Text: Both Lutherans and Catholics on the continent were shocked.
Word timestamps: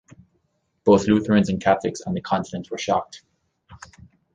Both 0.83 1.05
Lutherans 1.05 1.49
and 1.49 1.61
Catholics 1.61 2.01
on 2.01 2.15
the 2.15 2.21
continent 2.21 2.71
were 2.71 2.77
shocked. 2.79 3.23